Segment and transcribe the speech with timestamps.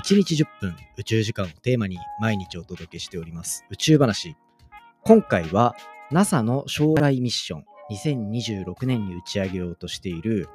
[0.00, 4.34] 1日10分宇宙時間をテーマに毎日お届けしております宇宙話。
[5.04, 5.76] 今回は
[6.10, 10.48] NASA の将来ミッション2026年に打ち上げようとしている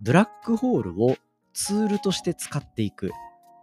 [0.00, 1.16] ブラックホールを
[1.54, 3.12] ツールとして使っていく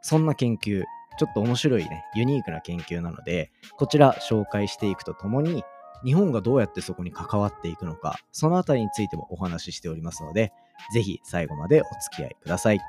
[0.01, 0.85] そんな研究
[1.19, 5.65] ちょっと面白いねユニークな研究なのでこちら紹介していくとともに
[6.05, 10.53] 日本がどうやってそこに関わっていくのかそのあたりについてもお話ししておりますので
[10.93, 12.79] ぜひ最後までお付き合いください。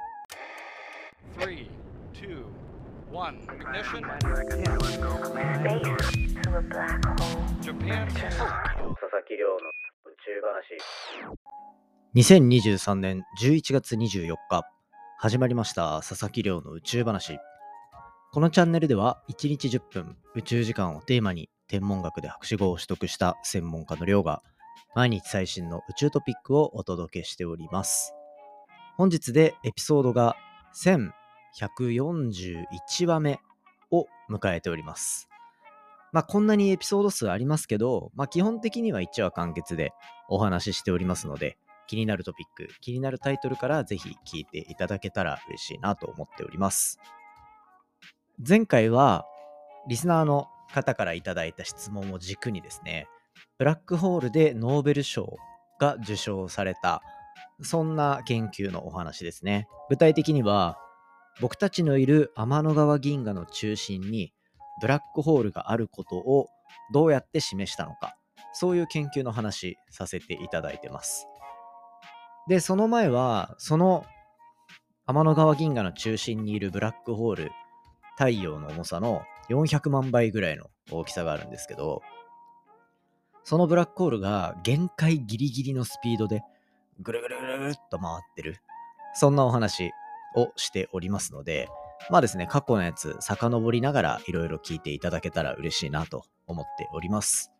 [2.18, 2.46] Two,
[3.12, 4.00] one, ignition.
[7.61, 8.08] Japan.
[8.08, 9.58] 佐々木亮の
[10.07, 10.79] 宇宙話。
[12.14, 14.64] 2023年11月24日、
[15.18, 17.38] 始まりました佐々木亮の宇宙話。
[18.32, 24.43] このチャンネルでは1日10分宇宙時間をテーマに天文学で博士号を取得した専門家の亮が
[24.94, 28.14] 毎日最新の宇宙トピックをお届けしております。
[28.96, 30.35] 本日でエピソードが
[31.59, 33.41] 141話目
[33.91, 35.28] を迎えております。
[36.12, 39.92] まあこんなにエピソード数ありますけど、まあ基本的には1話完結で
[40.28, 46.98] お話ししておりますので、気になるトピック、気になるタイトルからぜひ聞いていただけたら嬉しいなと思っております。
[48.47, 49.25] 前回は
[49.88, 53.08] リスナーの方からいただいた質問を軸にですね、
[53.58, 55.36] ブラックホールでノーベル賞
[55.78, 57.03] が受賞された、
[57.62, 59.69] そんな研究のお話ですね。
[59.88, 60.78] 具体的には、
[61.40, 64.32] 僕たちのいる天の川銀河の中心に
[64.80, 66.48] ブラックホールがあることを
[66.92, 68.16] どうやって示したのか、
[68.52, 71.26] そういう研究の話させていただいてます。
[72.48, 74.06] で、その前は、その
[75.06, 77.50] 天の川銀河の中心にいるブラックホール、
[78.16, 82.02] 太陽の重さの400万倍ぐらいの大きさがあるんですけど、
[83.44, 86.42] そのブラックホールが限界ギリギリのスピードで
[87.00, 88.56] ぐるぐるぐるっと回ってる。
[89.14, 89.92] そんなお話
[90.36, 91.68] をしておりますので、
[92.10, 97.52] まあですね、過去のやつ遡りながらいろいろ聞いていただけたら嬉しいなと思っております。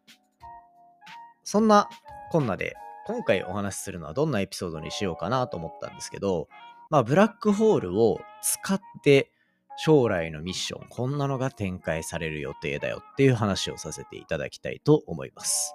[1.43, 1.89] そんな
[2.31, 2.75] こんなで
[3.07, 6.49] 今回お話しするのはどんなエピソードにしようかなと思ったんですけど、
[6.91, 9.31] まあブラックホールを使って
[9.79, 15.75] 将来のミッション、こんなのが展開される予定だよっていう話をさせていただきたいと思います。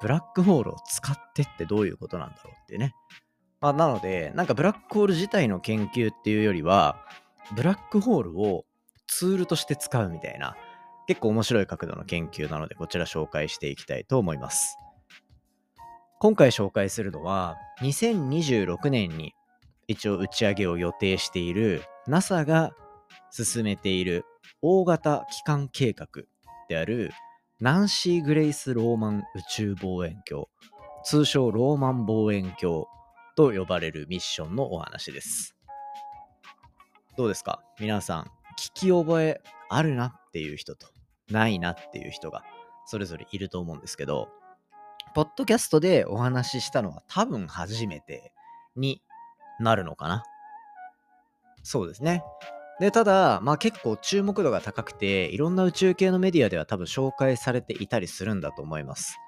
[0.00, 2.94] ブラックホールを使ってってどういうことなんだろうってね。
[3.62, 6.96] まあ、なので、なんかブラックホール自体の研究っていうよりは、
[7.54, 8.64] ブラックホールを
[9.06, 10.56] ツールとして使うみたいな、
[11.06, 14.76] 結構面白い角度の研究なので、こちら紹介していきたいと思います。
[16.18, 19.32] 今回紹介するのは、2026年に
[19.86, 22.72] 一応打ち上げを予定している NASA が
[23.30, 24.24] 進めている
[24.60, 26.08] 大型機関計画
[26.68, 27.12] である
[27.60, 30.46] ナンシー・グレイス・ローマン宇宙望遠鏡
[31.04, 32.86] 通称ローマン望遠鏡
[33.36, 35.56] と呼ばれるミッションのお話です
[37.16, 37.62] どうですか？
[37.78, 38.22] 皆さん
[38.58, 40.86] 聞き覚えあるなっていう人と
[41.30, 42.42] ないなっていう人が
[42.86, 44.28] それぞれいると思うんですけど
[45.14, 48.32] ポッドキャストでお話ししたのは多分初めて
[48.76, 49.02] に
[49.60, 50.24] なるのかな？
[51.62, 52.24] そうですね。
[52.80, 59.18] で、ただ、まあ結構注目度が高くて、いろんな宇宙系のメディアでは多分紹介されていたりするんだと思います。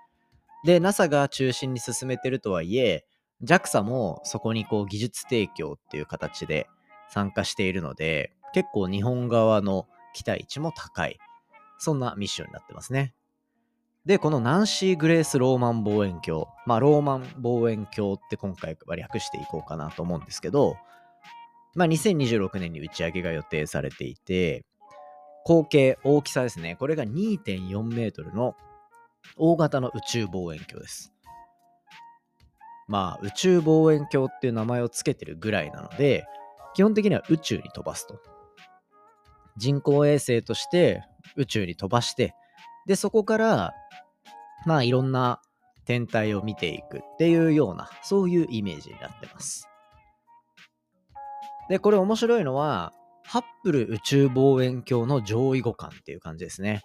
[0.65, 3.05] で、NASA が中心に進めてるとはいえ、
[3.45, 6.69] JAXA もそこにこう技術提供っていう形で
[7.09, 11.19] 参加しているので、結構日本側の期待値も高い。
[11.79, 13.15] そんなミッションになってますね。
[14.07, 16.47] で、このナンシー・グレース・ローマン望遠鏡。
[16.67, 20.77] まあ、ローマン望遠鏡って今回は略していこうかなと思うんですけど、
[21.75, 24.65] まあ、2026年に打ち上げが予定されていて、
[25.45, 26.77] 口径、大きさですね。
[26.77, 28.57] これが2.4メートルの
[29.37, 31.14] 大型の宇宙望遠鏡です。
[32.87, 36.27] まあ、宇宙望遠鏡っていう名前を付けてるぐらいなので、
[36.75, 38.21] 基本的には宇宙に飛ばすと。
[39.57, 41.05] 人工衛星として
[41.37, 42.35] 宇宙に飛ばして、
[42.87, 43.73] で、そこから、
[44.67, 45.41] まあ、いろんな
[45.85, 49.69] 天体を見ていくっていうような、そういうイメージになってます。
[51.69, 52.93] で、これ面白いのは、
[53.25, 56.83] ハッブル宇宙望遠鏡の上位互換っていう感じですね。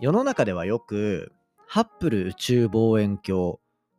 [0.00, 1.32] 世の中ではよく、
[1.68, 3.56] ハッブル宇宙望遠鏡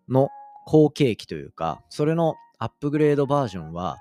[0.10, 0.30] の
[0.66, 3.98] 後継機というか、それのアップグレードバージョンは、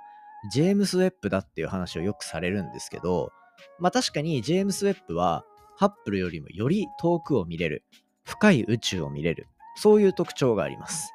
[0.53, 3.33] ジェームス・ウェッブだっていう話をよくされるんですけど、
[3.79, 5.45] まあ確かにジェームス・ウェッブは、
[5.77, 7.85] ハッブルよりもより遠くを見れる、
[8.25, 11.13] 深い宇宙を見れる、そういう特徴があります。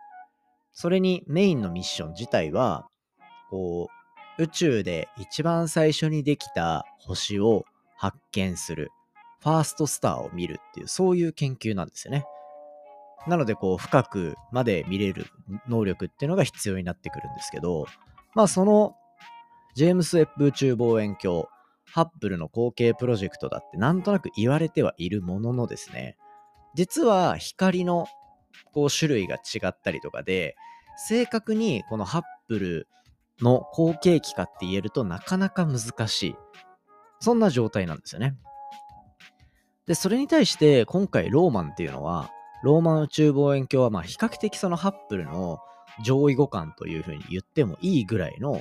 [0.74, 2.88] それにメインのミッション自体は、
[3.50, 3.90] こ
[4.38, 7.66] う、宇宙で一番最初にできた星を
[7.96, 8.92] 発見する、
[9.42, 12.26] ファーストスターを見るっていう、そういう研究なんですよね。
[13.28, 15.26] なので、こう、深くまで見れる
[15.68, 17.86] 能力っていうのが必要になってくるんですけど、
[18.34, 18.96] まあ、その、
[19.76, 21.46] ジェームス・ウェッブ宇宙望遠鏡、
[21.86, 26.18] ハッブルの後継プロジェクトだってなんとなく言われてはいるもののですね、
[26.76, 28.08] 実は光の
[28.74, 30.56] こう種類が違ったりとかで、
[30.98, 32.88] 正確にこのハッブル
[33.42, 36.36] の後継機かって言えるとなかなか難しい。
[37.20, 38.36] そんな状態なんですよね。
[39.88, 42.32] で、それに対して今回ローマンっていうのは、
[42.66, 45.60] ローマン宇宙望遠鏡はまあ比較的そのハッブルの
[46.04, 48.60] 上位互換というふうに言ってもいいぐらいの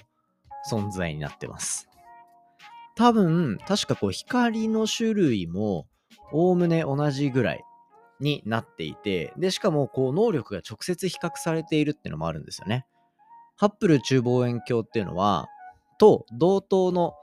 [0.71, 1.89] 存在になってます。
[2.97, 5.87] 多分、確かこう光の種類も
[6.33, 7.65] おおむね同じぐらい
[8.21, 12.85] になっていて、で、しかもこう能力が直接比較されているっていうのもあるんですよね。
[13.57, 15.49] ハッブル中望遠鏡っていうのは、
[15.99, 17.15] と同等の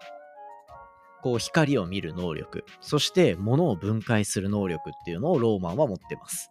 [1.21, 6.50] こう光を見る能力、そして物を分解する能力っていうのをローマンは持ってます。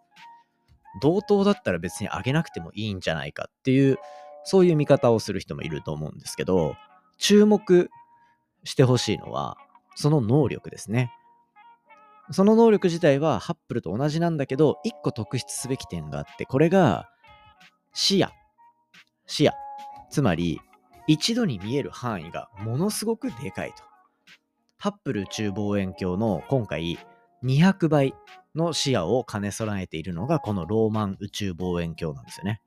[1.00, 3.98] 同等だったら別に上げなくてもいいんじゃないかっていう、
[4.44, 6.74] そういう見方をする人もいると思うんですけど、
[7.18, 7.90] 注目
[8.64, 9.56] してほしいのは、
[9.94, 11.12] その能力ですね。
[12.32, 17.08] その能力自体はハッブルと同じなんだけど、一個特筆すべき点があって、これが
[17.92, 18.28] 視野。
[19.26, 19.52] 視野。
[20.10, 20.60] つまり、
[21.06, 23.82] 一度に見える範囲がものすごくでかいと。
[24.78, 26.98] ハッブル宇宙望遠鏡の今回
[27.44, 28.14] 200倍
[28.54, 32.60] の視野を兼ね備えているのがこのローマン宇宙望遠鏡なんですよね。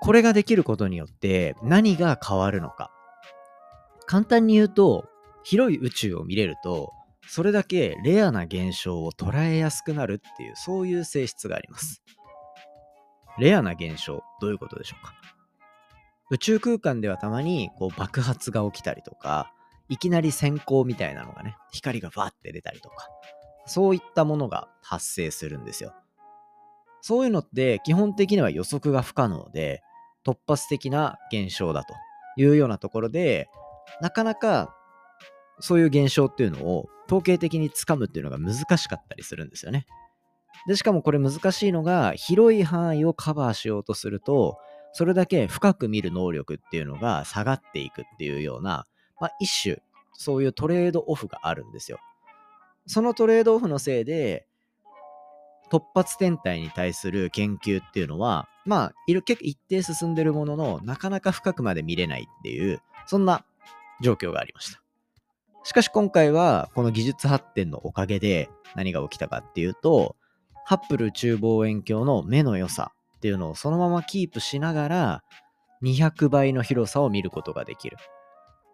[0.00, 2.90] これができることによって何が変わるのか。
[4.06, 5.08] 簡単に言うと、
[5.44, 6.92] 広い宇宙を見れると、
[7.28, 12.02] それだけレアな現象を捉えやすくなるっていう、そういう性質があります。
[13.38, 15.14] レアな現象、どういうことでしょうか
[16.30, 19.52] 宇宙空間ではたまにこう爆発が起きたりとか、
[19.92, 23.10] いきなり閃光みたいなのがね、光がバーって出たりとか、
[23.66, 25.92] そういったものが発生するんですよ。
[27.02, 29.82] そういうのって基本的には予測が不可能で、
[30.24, 31.94] 突発的な現象だと
[32.38, 33.50] いうようなところで、
[34.00, 34.74] なかなか
[35.60, 39.84] そういう現象っていうのを統計的につかむっていうのが難しかったりするんですよね。
[40.66, 44.56] で、しかもこれ難しいのが、広い範囲をカバーしようとすると、
[44.94, 48.86] それだけ深く見る能力っていうのが下がっていくっていうような、
[49.22, 49.80] まあ、一種、
[50.14, 52.00] そういうトレードオフがあるんですよ。
[52.88, 54.48] そのトレードオフのせいで、
[55.70, 63.44] 突発天体に対する研究っていうのは、まあ、いる結構一定進んでるものの、なかなか深くまで見れないっていう、そんな
[64.00, 64.82] 状況がありました。
[65.62, 70.16] しかし今回は、この技術発展のおかげで何が起きたかっていうと、
[70.64, 75.22] ハッブル宇宙望遠鏡の目の良さっていうのをそのままキープしながら、
[75.84, 77.96] 200倍の広さを見ることができる。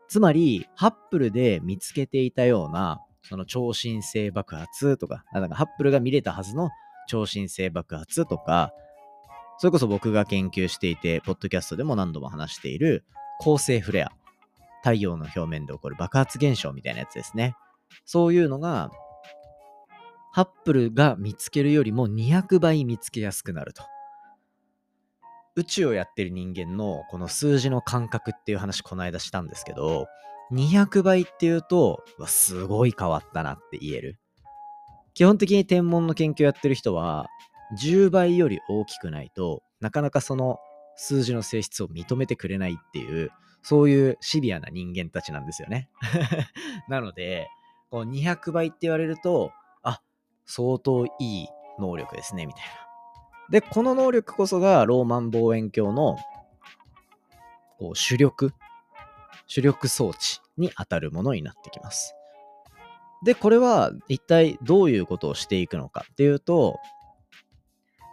[0.08, 6.70] つまり、ハッブルで見つけていたようなその超新星爆発とか、なんかハッブルが見れたはずの
[7.08, 8.72] 超新星爆発とか、
[9.58, 13.04] それこそ僕が研究していて、ポッドキャストでも何度も話している
[13.40, 14.12] 恒星フレア。
[14.82, 17.54] 太陽の表面で起こる爆発現象みたいなやつですね。
[18.04, 18.90] そういうのが、
[20.32, 23.82] ハッブルが見つけるよりも200倍見つけやすくなると。
[25.58, 30.06] 宇宙をやってる人間のこの数字の感覚っていう話この間したんですけど、
[30.52, 34.18] 200倍っていうとわ、すごい変わったなって言える。
[35.14, 37.26] 基本的に天文の研究やってる人は、
[37.82, 40.58] 10倍より大きくないとなかなかその
[40.94, 43.30] 数字の性質を認めてくれないっていう、
[43.62, 45.90] そういうシビアな人間たちなんですよね。
[46.88, 47.48] なので、
[47.90, 49.50] こう200倍って言われると、
[49.82, 50.00] あ、
[50.46, 51.48] 相当いい
[51.80, 52.87] 能力ですね、みたいな。
[53.50, 56.16] で、この能力こそがローマン望遠鏡の
[57.78, 58.52] こう主力
[59.46, 62.14] 主力装置に当たるものになってきます。
[63.24, 66.78] で、これは一体どういうことをしていくのかっていうと、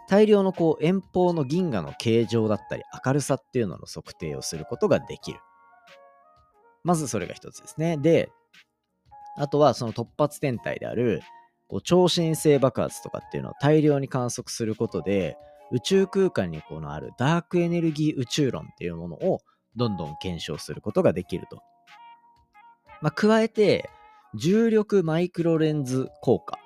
[0.08, 5.40] 大量のこう遠方の銀河の形状だったり明るさっていうのの測定をすることができる。
[6.82, 7.96] まずそれが一つですね。
[7.96, 8.30] で、
[9.36, 11.20] あとはその突発天体である
[11.68, 15.36] こう超新星爆発とかっていうのを大量に観測することで
[15.72, 19.40] 宇宙空間にこのあるダークエネルギー宇宙論っていうものを
[19.74, 21.62] どんどん検証することができると。
[23.02, 23.90] まあ、加えて、
[24.34, 26.58] 重力マイクロレンズ効果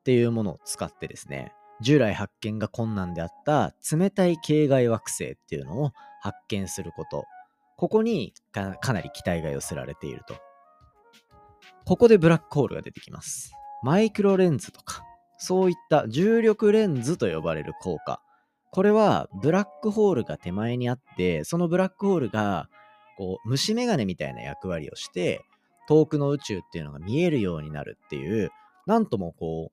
[0.00, 7.24] っていうものを使ってですね、従来発見が困難であった冷たい系外惑星っていうのを発見すること。
[7.76, 10.34] ここにかなり期待が寄せられていると。
[11.86, 13.52] ここでブラックホールが出てきます。
[13.82, 15.04] マイクロレンズとか、
[15.38, 18.20] そういった重力レンズと呼ばれる効果。
[18.72, 22.68] これはブラックホールが手前にあって、そのブラックホールが
[23.16, 25.42] こう虫眼鏡みたいな役割をして、
[25.88, 28.50] 遠くの宇宙っていうのが見えるようになるっていう、
[28.86, 29.72] なんともこ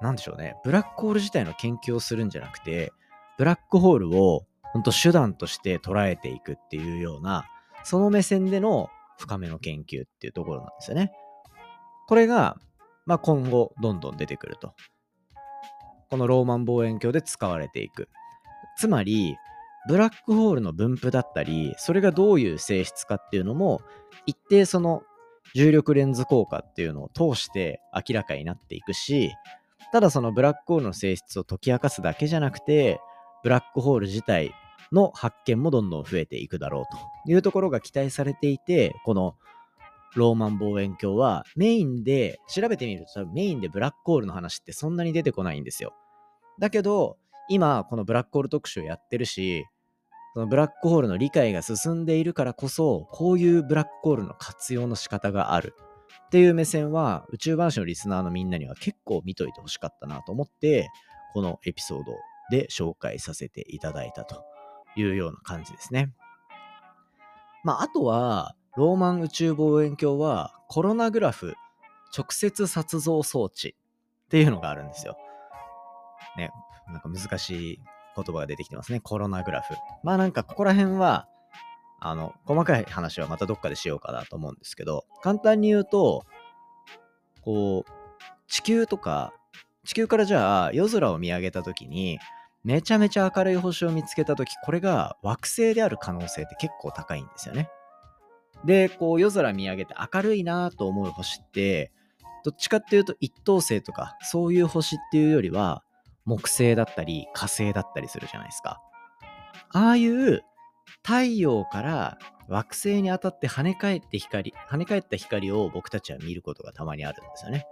[0.00, 2.92] う、なんでしょうね、ブラックホール自体の研究をするんじゃなくて、
[3.38, 7.44] ブラックホールを本当手段として捉えていくっていうような、
[7.84, 11.12] その目線での深めの研究っていうところなんですよね。
[12.08, 12.56] これが、
[13.06, 14.74] まあ、今後どんどん出てくると。
[16.10, 18.08] このローマン望遠鏡で使われていく。
[18.78, 19.36] つまり、
[19.88, 23.80] ブラックホールの分布だったり、それがどういう性質かっていうのも、
[24.26, 25.02] 一定その
[25.54, 29.32] 重力レンズ効果っていうのを通して明らかになっていくし、
[29.92, 33.00] ただそのブラックホールの性質を解き明かすだけじゃなくて、
[33.42, 34.54] ブラックホール自体
[34.92, 36.84] の発見もどんどん増えていくだろう
[37.24, 39.34] というところが期待されていて、この
[40.14, 45.94] ローマン望遠鏡はメインで、調べてみると多分メインでブラックホールの話ってそんなに出てこないんですよ。
[46.58, 47.16] だけど、
[47.48, 49.66] 今このブラックホール特集やってるし、
[50.34, 55.74] そのブラックホールの理解が進んでいるからこそ、こういうブラックホールの活用の仕方がある
[56.26, 60.88] っていう目線は、宇宙話のリスナーのみんなには結構見といてほしかったなと思って、
[61.34, 62.12] このエピソード
[62.50, 64.42] で紹介させていただいたと
[64.96, 66.12] いうような感じですね。
[67.64, 71.54] まあ、あとは、ローマン宇宙望遠鏡はコロナグラフ
[72.16, 73.76] 直接撮像装置
[74.26, 75.16] っていうのがあるんですよ。
[76.36, 76.50] ね、
[76.88, 77.80] なんか難しい
[78.16, 79.00] 言葉が出てきてますね。
[79.00, 79.74] コロナグラフ。
[80.02, 81.28] まあなんかここら辺は、
[82.00, 86.24] あの、細かい話はまたどっかでしようかなと思うんですけど、簡単に言うと、
[87.42, 87.90] こう、
[88.48, 89.32] 地球とか、
[89.84, 92.18] 地球からじゃあ夜空を見上げた時に、
[92.64, 97.68] めちゃめちゃ明るい星を見つけた時、これが惑星である可能性って結構高いんですよね。
[98.64, 101.92] で、こう夜空見上げて明るいなと思う星って、
[102.44, 105.84] どっちかっていうと一等星とかそういう星っていうよりは
[106.24, 108.80] 木星だったり火星だったりするじゃないですか。
[109.70, 110.42] ああいう
[111.02, 117.66] 太陽から惑星に当たって跳ね返って光、跳ね返った光を僕たちは見ることがたまにあるんですよね。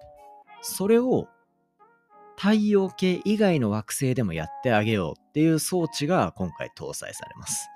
[0.63, 1.29] それを
[2.37, 7.69] 太陽系以外の惑星でもやってあげようっていう装置が今回搭載されます。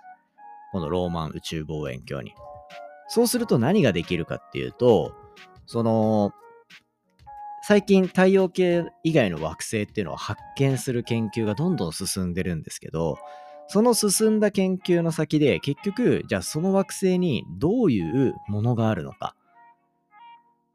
[0.72, 2.34] このローマン宇宙望遠鏡に。
[3.08, 5.14] そうすると何ができるかっていうと、
[5.66, 6.32] その、
[7.66, 13.16] 最近太陽系以外の惑星っていうのを発見する研究がどんどん進んでるんですけど、
[13.68, 19.34] その進んだ研究の先で結局、じゃあその惑星にどういうものがあるのか、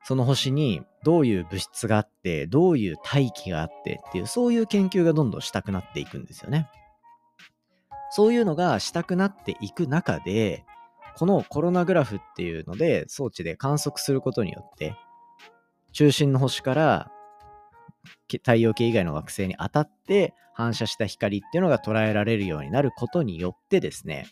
[0.04, 6.68] その星にどういう物質があって、どういう大気があってっていう、そういう研究がどんどんしたくなっていくんですよね。
[8.10, 10.66] そういうのがしたくなっていく中で、
[11.20, 14.96] このコロナグラフっていうので装置で観測することによって、
[15.92, 17.12] 中心の星から
[18.30, 24.28] 太陽系以外の惑星に当たって反射した光っていうのが捉えられるようになることによってですね、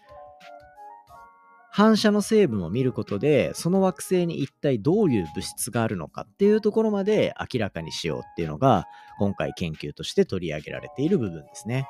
[1.71, 8.85] 反射の成分を見ることで、その惑星に一体どういう物質があるのかっていうところまで明らかにしようっていうのが、
[9.19, 11.85] 今回研究として取り上げられている部分ですね。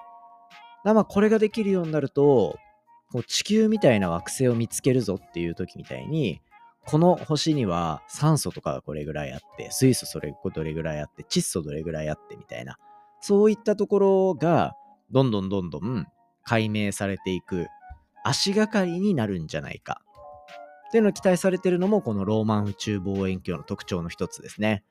[0.84, 2.58] だまあこれができるようになると、
[3.12, 6.42] こう地球みたいな惑星を見つけるぞっていう時みたいに、
[6.86, 12.78] この星には酸素とかがこれぐらいあって、水素それどれぐらいあって、窒素どれぐらいあってみたいな、
[13.22, 14.74] そういったところが
[15.12, 16.06] どんどんどんどん
[16.44, 17.68] 解明されていく
[18.24, 20.02] 足がかりになるんじゃないか。
[20.88, 24.84] っていうのを期待されてるのもこのローマン宇宙望遠鏡の特徴の一つですね。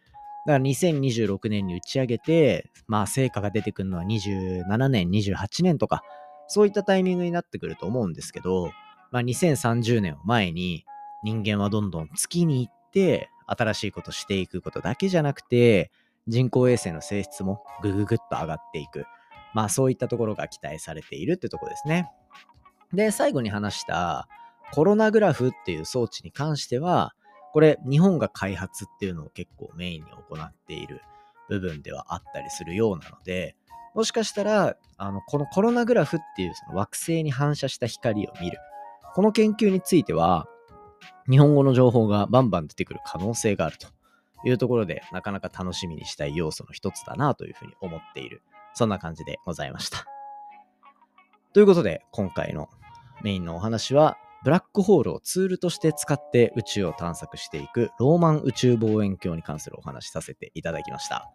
[0.46, 6.02] だから2026年に打ち上げて、まあ成果が出てくるのは27年、28年とか、
[6.48, 8.70] そういったタイミングになってくると思うんですけど、
[9.10, 10.84] まあ2030年を前に、
[11.22, 15.90] 人間はどんどん月に行って新しいことしていくことだけじゃなくて
[16.28, 19.06] 人工衛星の性質もぐぐぐっと上がっていく。
[19.54, 22.10] まあそういったところが期待されているってとこですね。
[22.92, 24.28] で最後に話した
[24.72, 27.14] コロナグラフっていう装置に関しては
[27.52, 31.00] これ日本が開発っていうのを結構メインに行っている
[31.48, 33.56] 部分ではあったりするようなので
[33.96, 38.58] もしかしたらあのこのコロナグラフっていうその惑星に反射した光を見る
[39.14, 40.46] この研究については
[41.28, 43.88] 日本語の情報がバンバン出てくる可能性があると
[44.44, 48.42] いうところで、なかなか楽しみにしたい要素の一つだなというふうに思っている、
[48.74, 50.04] そんな感じでございました。
[51.52, 52.68] ということで、今回の
[53.22, 61.32] メインのお話は、ブラックホールをツールとして使って宇宙を探索していくローマン宇宙望遠鏡に関するお話させていただきました。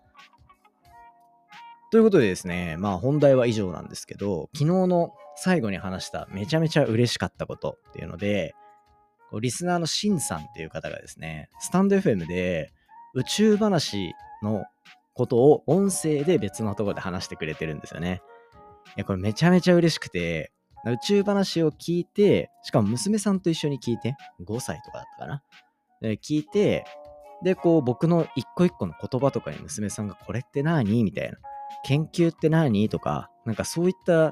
[1.92, 8.56] ということでですね、まあ本題は以上なんですけど、昨日の最後に話しためちゃめちゃ嬉しかったことっていうので、
[9.42, 12.72] リスナーのシンさんっていう方がですね、スタンド FM で
[13.14, 14.64] 宇宙話の
[15.14, 18.22] ことを音声で別のところで話してくれてるんですよね。
[18.96, 20.54] いや、これめちゃめちゃ嬉しくて、
[20.86, 25.44] 宇宙話を聞いて、しかも娘さんと一緒に聞いて、5歳とかだったかな。
[26.02, 26.86] で聞いて、
[27.44, 31.04] で、こう僕の一個一個の言葉とかに娘さんがこれって何？
[31.04, 31.38] みたいな。
[31.86, 32.90] 研究って何？
[32.90, 34.32] とか、なんかそういった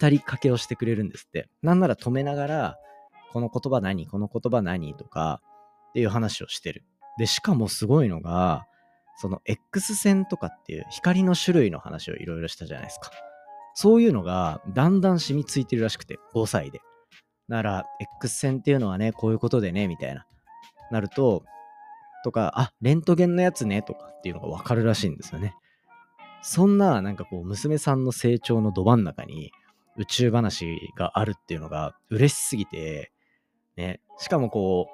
[0.00, 1.48] 語りかけをしてくれるんですって。
[1.62, 2.76] なんなら止めながら、
[3.32, 4.94] この言葉何この言葉何？
[4.94, 5.40] とか
[5.90, 6.84] っていう話をしてる。
[7.18, 8.66] で、しかもすごいのが、
[9.18, 13.10] その X 線とかっていう光の種類の話をいろいろしたじゃないですか。
[13.74, 16.80] そういうのがだんだん染みついてるらしくて、5歳で。
[17.48, 17.84] なら、
[18.20, 20.26] X 線っていうのはね、こういうことでね、みたいな。
[20.90, 21.44] なると、
[22.24, 25.54] とか、あ、レントゲンのやつね、とかっていうのがわかるらしいんですよね。
[26.46, 29.50] そんな、なんかこう、娘さんの成長のど真ん中に
[29.96, 30.64] 宇宙話
[30.96, 33.10] があるっていうのが嬉しすぎて、
[33.76, 34.86] ね、しかもこ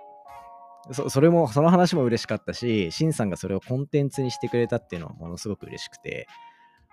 [0.89, 6.27] う、それも、その話も嬉しかったし、シンさんがそれをコンテンツにしてくれたっていうのはものすごく嬉しくて、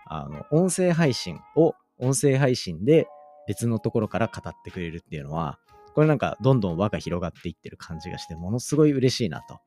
[0.05, 3.07] あの、音声配信を、音声配信で
[3.47, 5.57] 別のところから語ってくれるっていうのは、
[5.95, 9.61] これなんかどんどん輪が広がっていってる感じがして、ものすごい嬉しいなと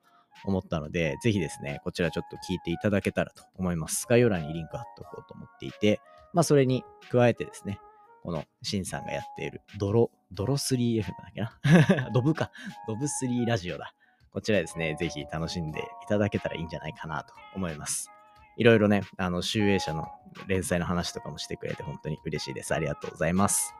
[0.44, 4.06] 思ったので、ぜひですね、こちらちょっと聞いていただけたらと思います。
[4.08, 6.00] 概要欄にリンク貼っておこうと思っていて、
[6.32, 7.78] まあそれに加えてですね、
[8.22, 12.10] このシンさんがやっているドロ、ドロ 3F だっけな？
[12.14, 12.50] ドブか。
[12.86, 13.94] ドブ3ラジオだ。
[14.32, 18.10] こちらですね、ぜひ楽しんでいただけたらいいんじゃないかなと思います。
[18.56, 20.08] いろいろね、あの、集英社の
[20.46, 22.74] 連載の話とかもしてくれて本当に嬉しいです。
[22.74, 23.74] ありがとうございます。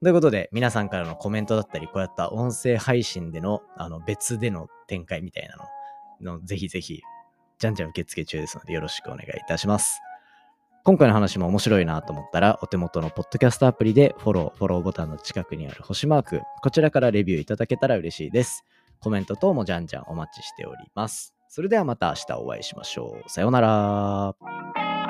[0.00, 5.56] ということで、皆さんからのコメントだったり、こうやった音声配信での、あの、別での展開みたいな
[6.20, 7.02] の、のぜひぜひ、
[7.58, 10.00] じゃんじゃん受付中ですので、よろしくお願いいたします。
[10.84, 18.64] 今回の話も面白いなと思ったら、お手元のポッドキャストアプリでフォロー、フォローボタンの近くにある星マーク、こちらからレビューいただけたら嬉しいです。
[19.00, 21.34] コメント等もじゃんじゃんお待ちしております。
[21.48, 23.28] それではまた明日お会いしましょう。
[23.28, 25.07] さようなら。